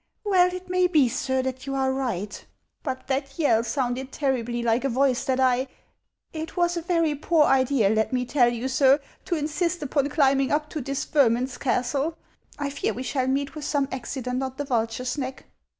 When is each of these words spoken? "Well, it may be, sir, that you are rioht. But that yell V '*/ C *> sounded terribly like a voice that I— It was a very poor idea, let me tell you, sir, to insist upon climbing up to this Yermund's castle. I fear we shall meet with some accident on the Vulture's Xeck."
"Well, 0.23 0.51
it 0.51 0.67
may 0.67 0.87
be, 0.87 1.07
sir, 1.07 1.43
that 1.43 1.67
you 1.67 1.75
are 1.75 1.91
rioht. 1.91 2.45
But 2.81 3.05
that 3.05 3.37
yell 3.37 3.61
V 3.61 3.65
'*/ 3.65 3.65
C 3.65 3.69
*> 3.69 3.73
sounded 3.75 4.11
terribly 4.11 4.63
like 4.63 4.83
a 4.83 4.89
voice 4.89 5.25
that 5.25 5.39
I— 5.39 5.67
It 6.33 6.57
was 6.57 6.75
a 6.75 6.81
very 6.81 7.13
poor 7.13 7.43
idea, 7.43 7.87
let 7.91 8.11
me 8.11 8.25
tell 8.25 8.49
you, 8.51 8.67
sir, 8.67 8.99
to 9.25 9.35
insist 9.35 9.83
upon 9.83 10.09
climbing 10.09 10.51
up 10.51 10.71
to 10.71 10.81
this 10.81 11.05
Yermund's 11.05 11.59
castle. 11.59 12.17
I 12.57 12.71
fear 12.71 12.93
we 12.95 13.03
shall 13.03 13.27
meet 13.27 13.53
with 13.53 13.63
some 13.63 13.87
accident 13.91 14.41
on 14.41 14.53
the 14.57 14.65
Vulture's 14.65 15.17
Xeck." 15.17 15.43